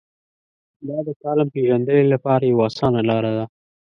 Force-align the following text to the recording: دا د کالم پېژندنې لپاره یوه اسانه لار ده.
دا 0.87 0.97
د 1.07 1.09
کالم 1.21 1.47
پېژندنې 1.53 2.05
لپاره 2.13 2.43
یوه 2.51 2.63
اسانه 2.69 3.01
لار 3.09 3.23
ده. 3.37 3.45